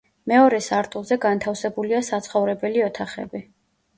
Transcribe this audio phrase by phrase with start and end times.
[0.29, 3.45] მეორე სართულზე განთავსებულია საცხოვრებელი ოთახები.